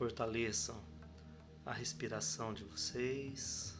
[0.00, 0.82] Fortaleçam
[1.66, 3.76] a respiração de vocês.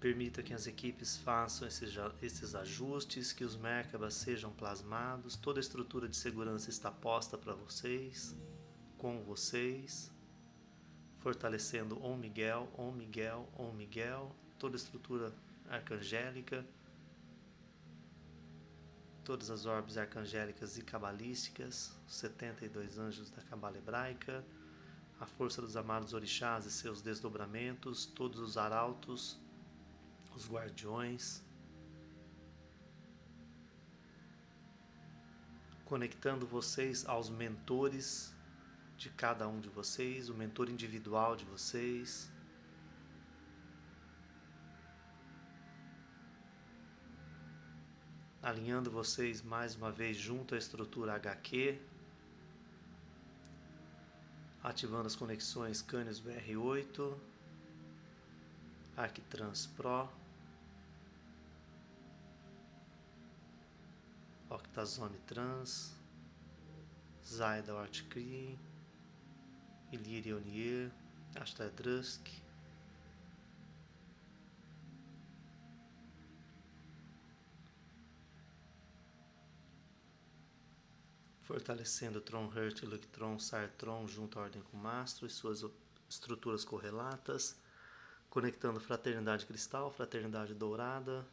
[0.00, 5.36] Permita que as equipes façam esses, ajustes, que os Merkabas sejam plasmados.
[5.36, 8.34] Toda a estrutura de segurança está posta para vocês,
[8.96, 10.10] com vocês,
[11.18, 15.30] fortalecendo Om Miguel, Om Miguel, Om Miguel, toda a estrutura
[15.68, 16.64] arcangélica,
[19.26, 24.44] todas as orbes arcangélicas e cabalísticas, os 72 anjos da cabala hebraica,
[25.18, 29.36] a força dos amados orixás e seus desdobramentos, todos os arautos
[30.36, 31.42] os guardiões,
[35.86, 38.34] conectando vocês aos mentores
[38.98, 42.30] de cada um de vocês, o mentor individual de vocês.
[48.46, 51.80] Alinhando vocês mais uma vez junto à estrutura HQ,
[54.62, 57.18] ativando as conexões Canis BR8,
[58.96, 60.08] Arctrans Pro.
[64.48, 65.96] Octazone Trans,
[67.26, 68.56] Zaida Ortcreen,
[69.90, 70.92] Illyria Onier,
[81.46, 85.64] fortalecendo Tron Hurt, Electron, Sartron junto à Ordem com Mastro e suas
[86.08, 87.56] estruturas correlatas,
[88.28, 91.24] conectando Fraternidade Cristal, Fraternidade Dourada,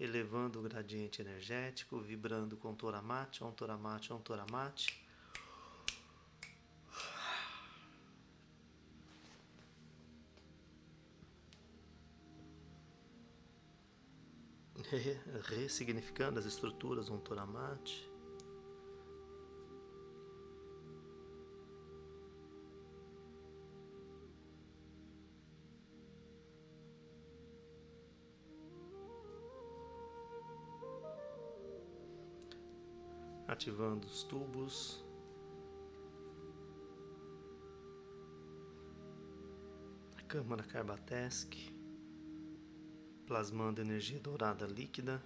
[0.00, 5.03] elevando o gradiente energético, vibrando com Toramate, on Toramate,
[15.44, 18.14] Ressignificando as estruturas on Toramate.
[33.54, 35.02] ativando os tubos.
[40.16, 41.73] A câmara Carbatesc,
[43.26, 45.22] plasmando energia dourada líquida.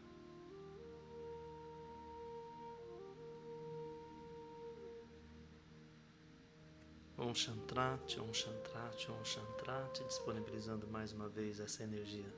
[7.19, 12.33] Um Chantrate, um Chantrate, um Chantrate, disponibilizando mais uma vez essa energia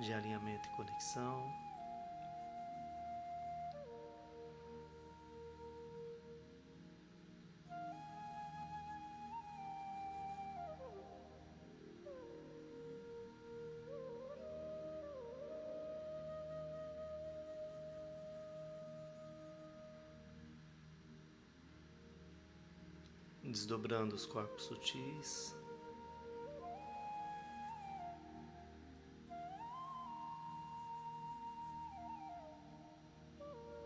[0.00, 1.67] de alinhamento e conexão.
[23.50, 25.56] Desdobrando os corpos sutis.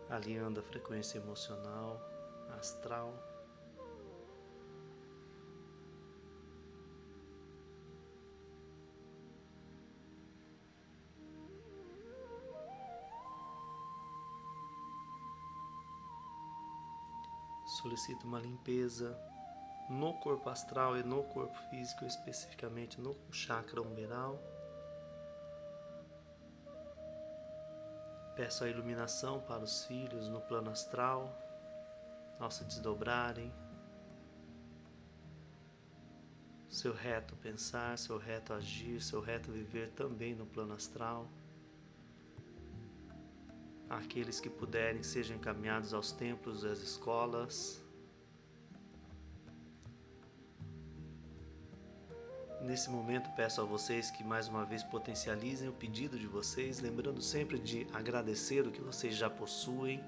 [0.08, 2.00] Alinhando a frequência emocional,
[2.58, 3.32] astral.
[17.82, 19.18] solicita uma limpeza
[19.92, 24.42] no corpo astral e no corpo físico, especificamente no chakra umberal.
[28.34, 31.38] Peço a iluminação para os filhos no plano astral,
[32.40, 33.52] ao se desdobrarem.
[36.70, 41.28] Seu reto pensar, seu reto agir, seu reto viver também no plano astral.
[43.90, 47.81] Aqueles que puderem sejam encaminhados aos templos às escolas
[52.72, 57.20] Nesse momento peço a vocês que mais uma vez potencializem o pedido de vocês, lembrando
[57.20, 60.02] sempre de agradecer o que vocês já possuem.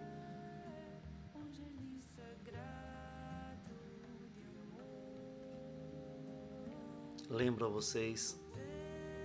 [7.28, 8.40] Lembro a vocês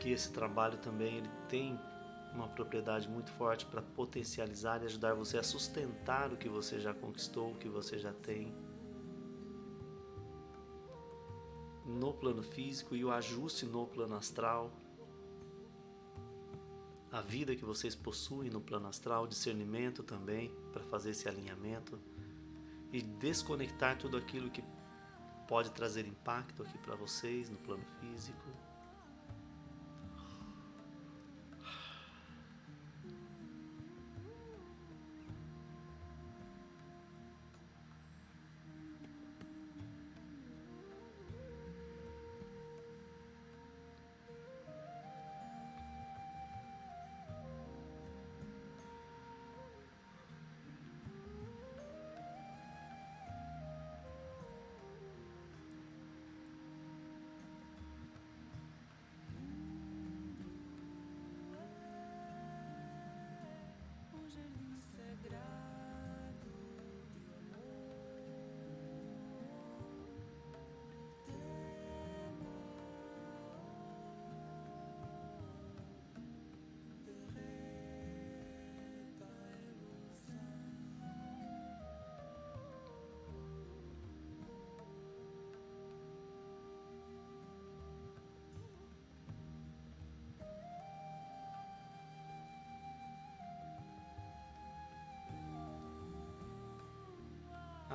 [0.01, 1.79] que esse trabalho também ele tem
[2.33, 6.93] uma propriedade muito forte para potencializar e ajudar você a sustentar o que você já
[6.93, 8.53] conquistou, o que você já tem.
[11.89, 14.71] No plano físico e o ajuste no plano astral.
[17.11, 21.99] A vida que vocês possuem no plano astral, discernimento também para fazer esse alinhamento
[22.93, 24.63] e desconectar tudo aquilo que
[25.47, 28.58] pode trazer impacto aqui para vocês no plano físico.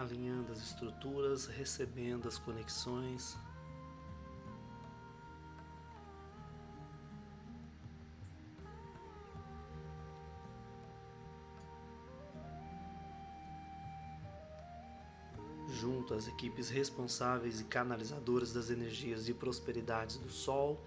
[0.05, 3.37] Alinhando as estruturas, recebendo as conexões.
[15.69, 20.81] Junto às equipes responsáveis e canalizadoras das energias de prosperidade do Sol,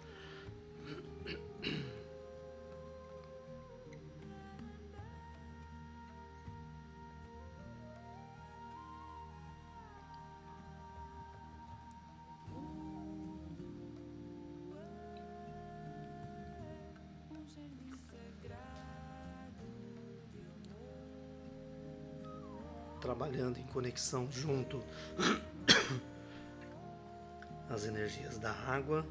[23.37, 24.83] trabalhando em conexão junto
[27.69, 29.05] às energias da água.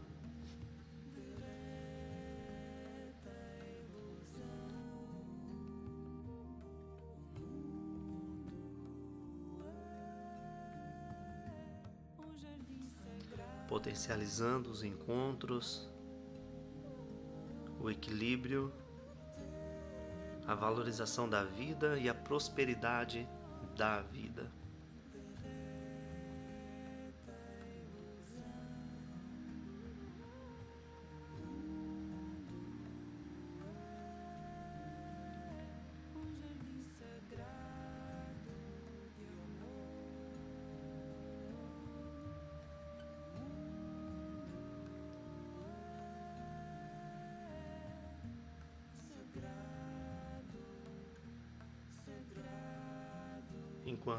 [13.69, 15.88] Potencializando os encontros,
[17.78, 18.73] o equilíbrio,
[20.46, 23.28] a valorização da vida e a prosperidade
[23.76, 24.50] da vida.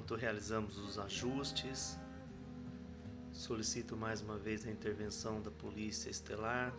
[0.08, 2.00] Enquanto realizamos os ajustes,
[3.34, 6.74] solicito mais uma vez a intervenção da Polícia Estelar,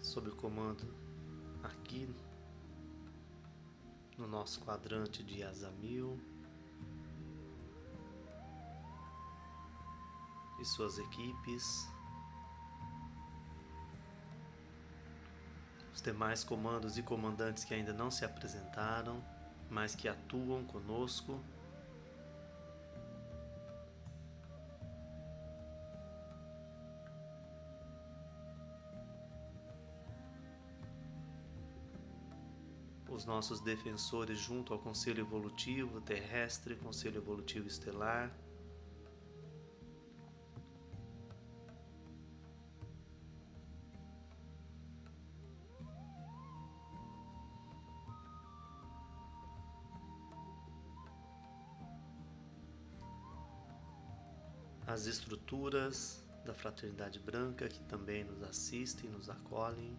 [0.00, 0.82] sob o comando
[1.62, 2.08] aqui
[4.16, 6.18] no nosso quadrante de Azamil
[10.58, 11.86] e suas equipes.
[15.92, 19.22] Os demais comandos e comandantes que ainda não se apresentaram
[19.72, 21.40] mas que atuam conosco.
[33.08, 38.30] Os nossos defensores junto ao Conselho Evolutivo Terrestre, Conselho Evolutivo Estelar.
[55.02, 59.98] As estruturas da Fraternidade Branca que também nos assistem, nos acolhem.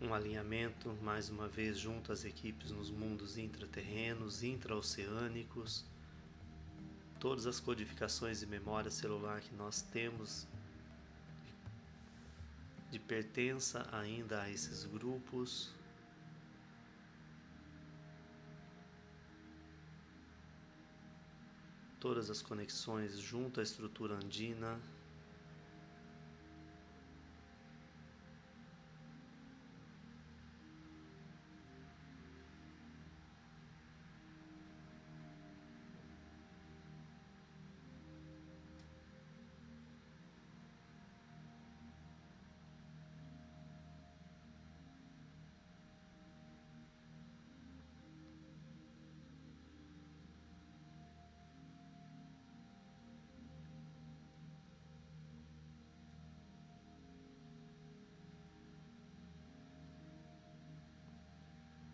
[0.00, 5.84] Um alinhamento, mais uma vez, junto às equipes nos mundos intraterrenos, intraoceânicos,
[7.20, 10.48] todas as codificações e memória celular que nós temos
[12.90, 15.74] de pertença ainda a esses grupos.
[21.98, 24.80] Todas as conexões junto à estrutura andina.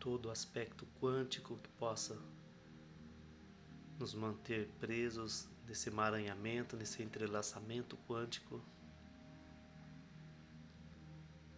[0.03, 2.19] Todo aspecto quântico que possa
[4.01, 8.61] nos manter presos nesse emaranhamento, nesse entrelaçamento quântico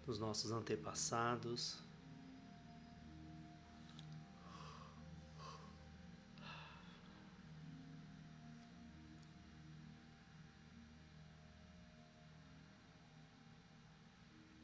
[0.04, 1.82] dos nossos antepassados.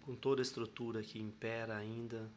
[0.02, 2.30] Com toda a estrutura que impera ainda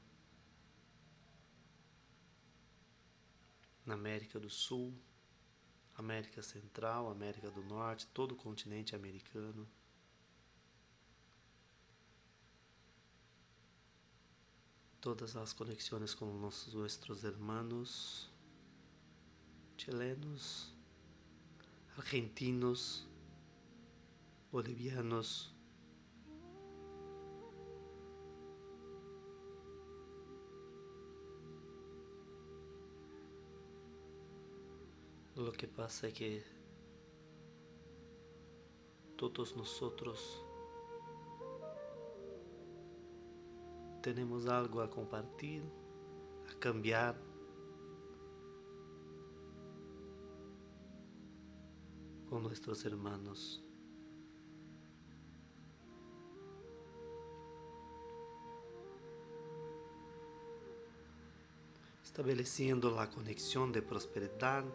[3.85, 4.93] na América do Sul,
[5.95, 9.67] América Central, América do Norte, todo o continente americano.
[14.99, 16.73] Todas as conexões com nossos
[17.25, 18.31] hermanos
[19.77, 20.73] chilenos,
[21.97, 23.05] argentinos,
[24.49, 25.52] bolivianos,
[35.43, 36.41] Lo que pasa es que
[39.17, 40.41] todos nosotros
[44.01, 45.61] tenemos algo a compartir,
[46.49, 47.19] a cambiar.
[52.29, 53.61] con nuestros hermanos.
[62.03, 64.65] Estableciendo la conexión de prosperidad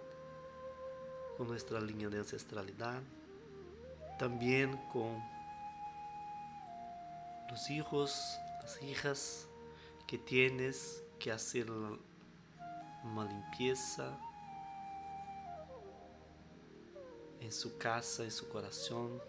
[1.38, 3.00] con nuestra línea de ancestralidad,
[4.18, 5.22] también con
[7.48, 9.46] los hijos, las hijas
[10.08, 14.18] que tienes que hacer una limpieza
[17.38, 19.22] en su casa, en su corazón,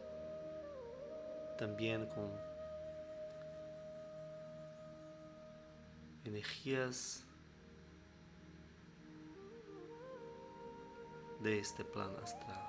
[1.60, 2.32] también con
[6.26, 7.24] energías
[11.40, 12.66] de este plano astral.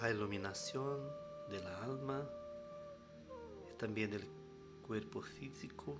[0.00, 0.98] La iluminación
[1.50, 2.26] del alma
[3.70, 4.26] y también del
[4.86, 5.98] cuerpo físico.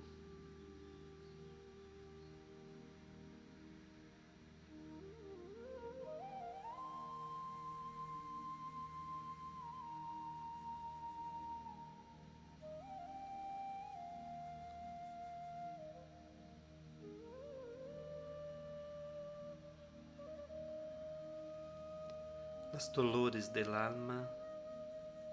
[22.75, 24.29] Las dolores del alma,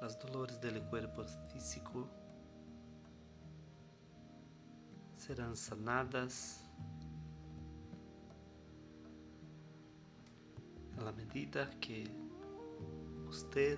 [0.00, 2.06] las dolores del cuerpo físico
[5.16, 6.64] serán sanadas
[10.96, 12.04] a la medida que
[13.28, 13.76] usted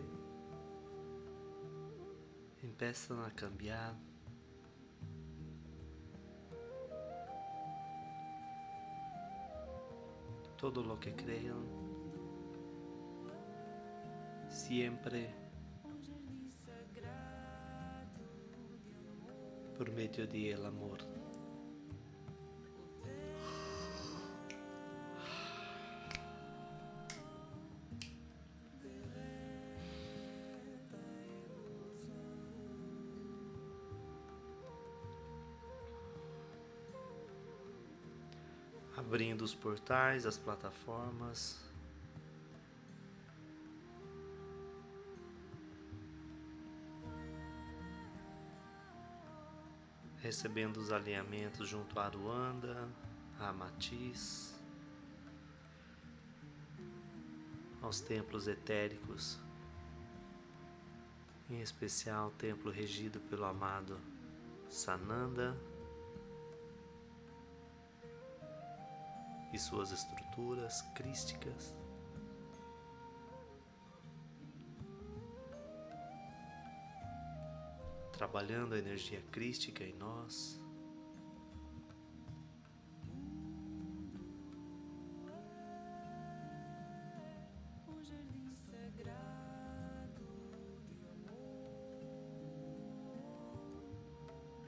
[2.62, 3.94] empieza a cambiar.
[10.58, 11.93] Todo lo que crean
[14.64, 15.28] siempre
[19.76, 20.98] por medio del amor.
[38.96, 41.73] Abrindo os portais, as plataformas.
[50.34, 52.88] Recebendo os alinhamentos junto a Aruanda,
[53.38, 54.52] a Matiz,
[57.80, 59.38] aos templos etéricos,
[61.48, 63.96] em especial o templo regido pelo amado
[64.68, 65.56] Sananda
[69.52, 71.72] e suas estruturas crísticas.
[78.24, 80.58] Trabalhando a energia crística em nós.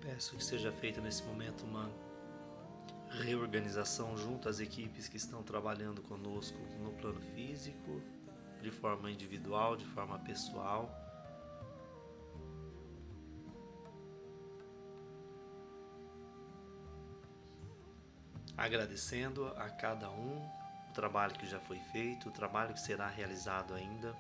[0.03, 1.91] Peço que seja feita nesse momento uma
[3.09, 8.03] reorganização junto às equipes que estão trabalhando conosco no plano físico,
[8.61, 11.06] de forma individual, de forma pessoal
[18.67, 20.45] agradecendo a cada um
[20.91, 24.15] o trabalho que já foi feito, o trabalho que será realizado ainda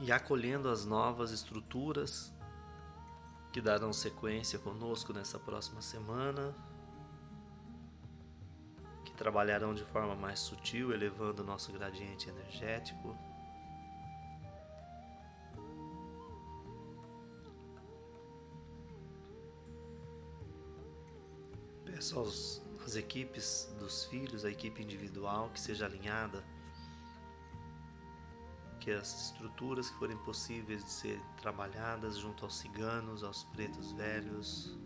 [0.00, 2.32] e acolhendo as novas estruturas
[3.52, 6.52] que darão sequência conosco nessa próxima semana,
[9.04, 13.16] que trabalharão de forma mais sutil, elevando o nosso gradiente energético.
[21.94, 26.44] Peço aos, às equipes dos filhos, a equipe individual, que seja alinhada,
[28.80, 34.76] que as estruturas que forem possíveis de ser trabalhadas junto aos ciganos, aos pretos velhos,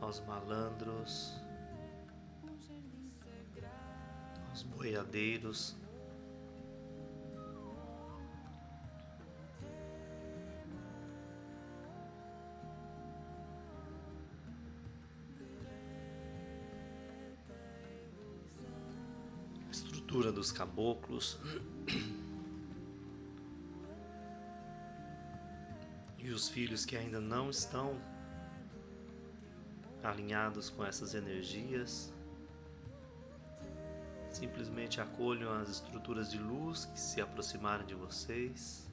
[0.00, 1.34] aos malandros,
[4.48, 5.76] aos boiadeiros,
[20.40, 21.38] dos caboclos.
[26.18, 28.00] E os filhos que ainda não estão
[30.02, 32.10] alinhados com essas energias,
[34.30, 38.88] simplesmente acolham as estruturas de luz que se aproximarem de vocês.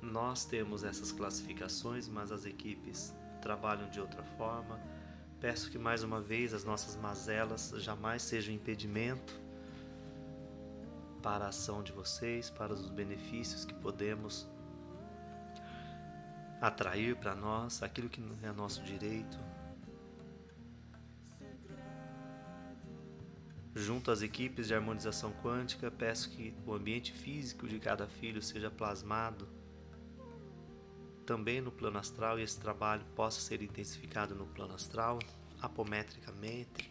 [0.00, 4.78] Nós temos essas classificações, mas as equipes trabalham de outra forma.
[5.40, 9.40] Peço que mais uma vez as nossas mazelas jamais sejam impedimento
[11.22, 14.46] para a ação de vocês, para os benefícios que podemos
[16.60, 19.38] atrair para nós, aquilo que é nosso direito.
[23.74, 28.70] Junto às equipes de harmonização quântica, peço que o ambiente físico de cada filho seja
[28.70, 29.48] plasmado
[31.26, 35.18] também no plano astral e esse trabalho possa ser intensificado no plano astral,
[35.60, 36.90] apometricamente.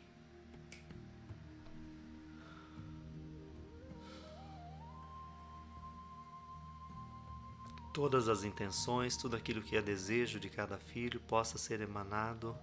[7.94, 12.56] Todas as intenções, tudo aquilo que é desejo de cada filho possa ser emanado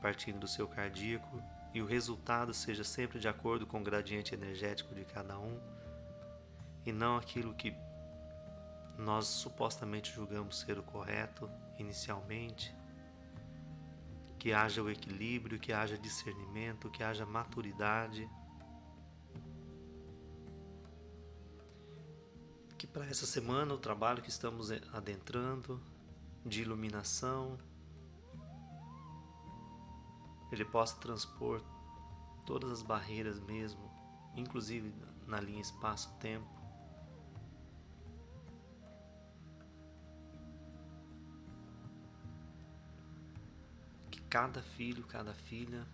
[0.00, 1.42] partindo do seu cardíaco
[1.74, 5.60] e o resultado seja sempre de acordo com o gradiente energético de cada um
[6.86, 7.74] e não aquilo que
[8.98, 12.74] nós supostamente julgamos ser o correto inicialmente,
[14.38, 18.28] que haja o equilíbrio, que haja discernimento, que haja maturidade.
[22.78, 25.80] Que para essa semana o trabalho que estamos adentrando
[26.44, 27.58] de iluminação
[30.52, 31.60] ele possa transpor
[32.44, 33.90] todas as barreiras mesmo,
[34.36, 34.94] inclusive
[35.26, 36.65] na linha espaço-tempo
[44.28, 45.86] cada filho, cada filha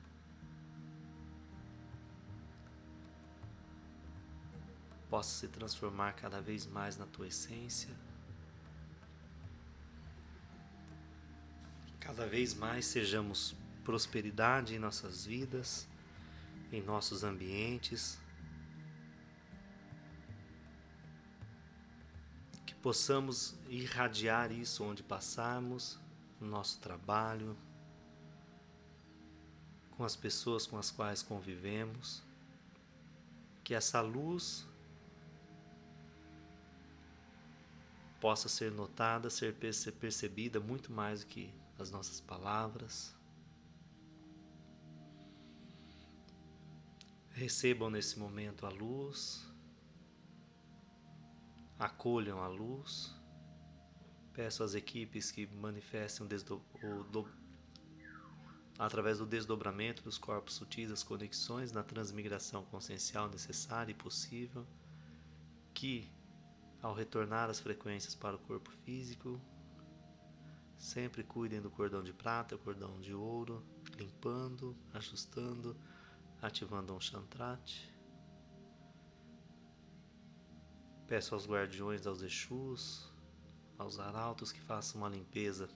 [5.12, 7.94] possa se transformar cada vez mais na tua essência.
[12.00, 15.86] Cada vez mais sejamos prosperidade em nossas vidas,
[16.72, 18.18] em nossos ambientes.
[22.64, 26.00] Que possamos irradiar isso onde passarmos,
[26.40, 27.54] no nosso trabalho,
[30.02, 32.24] com as pessoas com as quais convivemos,
[33.62, 34.66] que essa luz
[38.20, 43.14] possa ser notada, ser percebida muito mais do que as nossas palavras.
[47.30, 49.46] Recebam nesse momento a luz,
[51.78, 53.14] acolham a luz.
[54.32, 57.32] Peço às equipes que manifestem o,
[58.84, 64.66] através do desdobramento dos corpos sutis, as conexões na transmigração consciencial necessária e possível,
[65.72, 66.10] que,
[66.82, 69.40] ao retornar as frequências para o corpo físico,
[70.76, 73.64] sempre cuidem do cordão de prata, cordão de ouro,
[73.96, 75.76] limpando, ajustando,
[76.40, 77.88] ativando um chantrat.
[81.06, 83.08] Peço aos guardiões, aos Exus,
[83.78, 85.68] aos arautos que façam uma limpeza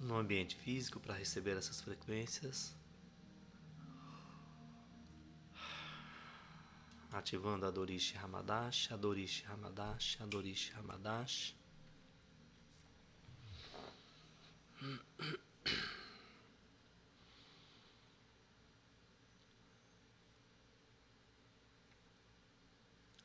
[0.00, 2.74] no ambiente físico para receber essas frequências.
[7.12, 11.54] Ativando a Dorishi Hamadash, a Dorishi Hamadash, a Dorishi Hamadash.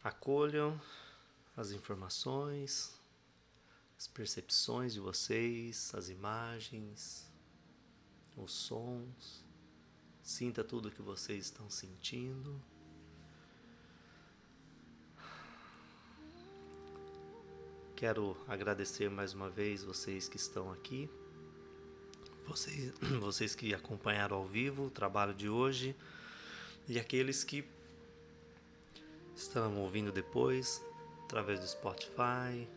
[0.04, 0.80] Acolham
[1.56, 3.00] as informações,
[3.98, 7.32] as percepções de vocês, as imagens,
[8.36, 9.44] os sons.
[10.22, 12.62] Sinta tudo o que vocês estão sentindo.
[17.96, 21.10] Quero agradecer mais uma vez vocês que estão aqui,
[22.46, 25.96] vocês, vocês que acompanharam ao vivo o trabalho de hoje
[26.90, 27.64] e aqueles que
[29.34, 30.84] estão ouvindo depois
[31.24, 32.68] através do Spotify,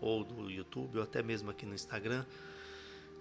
[0.00, 2.24] ou do YouTube, ou até mesmo aqui no Instagram.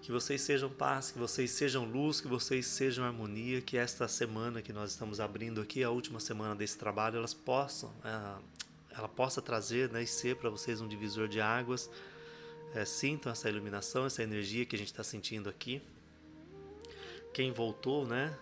[0.01, 4.61] Que vocês sejam paz, que vocês sejam luz, que vocês sejam harmonia, que esta semana
[4.61, 9.41] que nós estamos abrindo aqui, a última semana desse trabalho, elas possam, é, ela possa
[9.41, 11.89] trazer né, e ser para vocês um divisor de águas.
[12.75, 15.81] É, sintam essa iluminação, essa energia que a gente está sentindo aqui.
[17.33, 18.37] Quem voltou, né?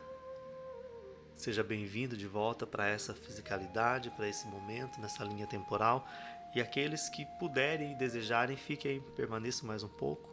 [1.35, 6.07] Seja bem-vindo de volta para essa fisicalidade, para esse momento, nessa linha temporal.
[6.55, 10.31] E aqueles que puderem e desejarem, fiquem, permaneçam mais um pouco.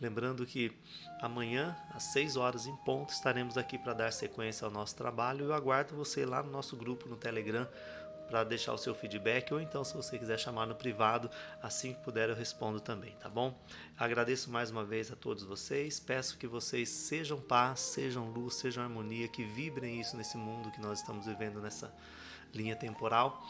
[0.00, 0.72] Lembrando que
[1.20, 5.46] amanhã, às 6 horas em ponto, estaremos aqui para dar sequência ao nosso trabalho.
[5.46, 7.68] Eu aguardo você lá no nosso grupo no Telegram
[8.28, 11.30] para deixar o seu feedback ou então se você quiser chamar no privado,
[11.62, 13.54] assim que puder eu respondo também, tá bom?
[13.96, 18.82] Agradeço mais uma vez a todos vocês, peço que vocês sejam paz, sejam luz, sejam
[18.82, 21.94] harmonia, que vibrem isso nesse mundo que nós estamos vivendo nessa
[22.52, 23.44] linha temporal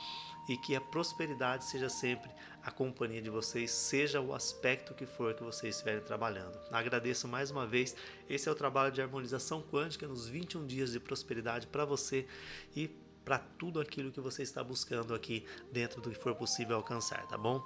[0.48, 2.30] e que a prosperidade seja sempre
[2.62, 6.59] a companhia de vocês, seja o aspecto que for que vocês estiverem trabalhando.
[6.70, 7.94] Agradeço mais uma vez.
[8.28, 12.26] Esse é o trabalho de harmonização quântica nos 21 dias de prosperidade para você
[12.74, 12.88] e
[13.24, 17.38] para tudo aquilo que você está buscando aqui dentro do que for possível alcançar, tá
[17.38, 17.62] bom?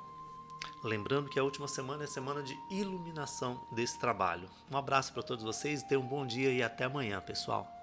[0.82, 4.48] Lembrando que a última semana é semana de iluminação desse trabalho.
[4.70, 7.77] Um abraço para todos vocês, tenham um bom dia e até amanhã, pessoal.